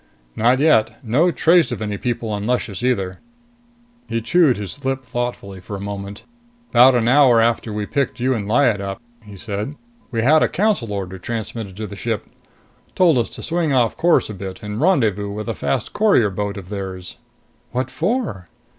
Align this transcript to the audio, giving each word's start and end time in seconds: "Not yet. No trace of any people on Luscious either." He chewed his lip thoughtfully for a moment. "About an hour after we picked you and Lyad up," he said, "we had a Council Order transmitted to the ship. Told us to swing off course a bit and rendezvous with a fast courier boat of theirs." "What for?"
"Not 0.35 0.57
yet. 0.57 0.97
No 1.03 1.29
trace 1.29 1.71
of 1.71 1.79
any 1.79 1.95
people 1.95 2.29
on 2.31 2.47
Luscious 2.47 2.81
either." 2.81 3.19
He 4.09 4.19
chewed 4.19 4.57
his 4.57 4.83
lip 4.83 5.03
thoughtfully 5.05 5.59
for 5.59 5.75
a 5.75 5.79
moment. 5.79 6.23
"About 6.71 6.95
an 6.95 7.07
hour 7.07 7.39
after 7.39 7.71
we 7.71 7.85
picked 7.85 8.19
you 8.19 8.33
and 8.33 8.47
Lyad 8.47 8.81
up," 8.81 8.99
he 9.23 9.37
said, 9.37 9.75
"we 10.09 10.23
had 10.23 10.41
a 10.41 10.49
Council 10.49 10.91
Order 10.91 11.19
transmitted 11.19 11.77
to 11.77 11.85
the 11.85 11.95
ship. 11.95 12.25
Told 12.95 13.19
us 13.19 13.29
to 13.29 13.43
swing 13.43 13.73
off 13.73 13.95
course 13.95 14.27
a 14.27 14.33
bit 14.33 14.63
and 14.63 14.81
rendezvous 14.81 15.29
with 15.29 15.47
a 15.47 15.53
fast 15.53 15.93
courier 15.93 16.31
boat 16.31 16.57
of 16.57 16.69
theirs." 16.69 17.17
"What 17.71 17.91
for?" 17.91 18.47